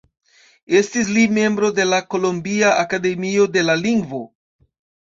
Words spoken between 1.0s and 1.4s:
li